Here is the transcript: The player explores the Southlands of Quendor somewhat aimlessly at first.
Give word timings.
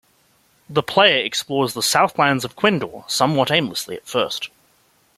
The 0.67 0.81
player 0.81 1.23
explores 1.23 1.75
the 1.75 1.83
Southlands 1.83 2.43
of 2.43 2.55
Quendor 2.55 3.03
somewhat 3.07 3.51
aimlessly 3.51 3.97
at 3.97 4.07
first. 4.07 4.49